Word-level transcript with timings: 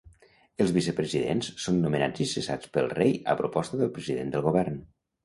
Els 0.63 0.71
vicepresidents 0.77 1.49
són 1.65 1.77
nomenats 1.83 2.23
i 2.25 2.27
cessats 2.31 2.71
pel 2.79 2.89
rei 2.95 3.13
a 3.35 3.37
proposta 3.43 3.81
del 3.83 3.93
president 3.99 4.33
del 4.37 4.47
Govern. 4.49 4.81